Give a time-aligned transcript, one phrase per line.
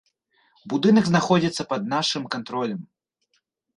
[0.73, 2.81] Будынак знаходзіцца пад нашым кантролем.